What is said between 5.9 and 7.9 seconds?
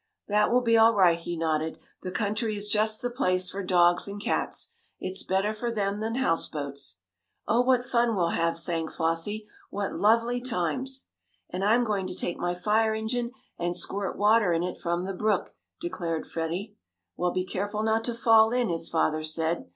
than houseboats." "Oh, what